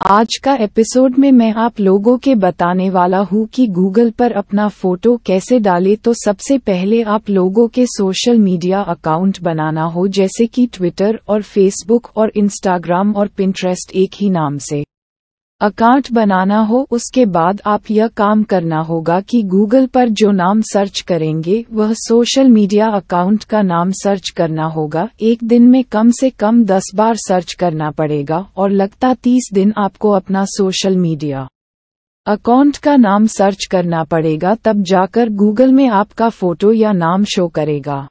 [0.00, 4.68] आज का एपिसोड में मैं आप लोगों के बताने वाला हूँ कि गूगल पर अपना
[4.68, 10.46] फ़ोटो कैसे डाले। तो सबसे पहले आप लोगों के सोशल मीडिया अकाउंट बनाना हो, जैसे
[10.46, 14.84] कि ट्विटर और फेसबुक और इंस्टाग्राम और पिंट्रेस्ट एक ही नाम से।
[15.60, 20.60] अकाउंट बनाना हो, उसके बाद आप यह काम करना होगा कि गूगल पर जो नाम
[20.62, 26.10] सर्च करेंगे, वह सोशल मीडिया अकाउंट का नाम सर्च करना होगा। एक दिन में कम
[26.10, 31.48] से कम दस बार सर्च करना पड़ेगा और लगता तीस दिन आपको अपना सोशल मीडिया
[32.26, 37.46] अकाउंट का नाम सर्च करना पड़ेगा, तब जाकर गूगल में आपका फ़ोटो या नाम शो
[37.48, 38.06] करेगा।